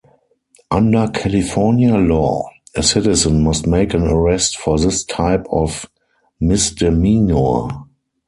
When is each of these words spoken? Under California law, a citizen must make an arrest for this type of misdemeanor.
Under 0.71 1.07
California 1.09 1.95
law, 1.95 2.49
a 2.75 2.81
citizen 2.81 3.43
must 3.43 3.67
make 3.67 3.93
an 3.93 4.01
arrest 4.01 4.57
for 4.57 4.79
this 4.79 5.03
type 5.03 5.45
of 5.51 5.85
misdemeanor. 6.39 7.67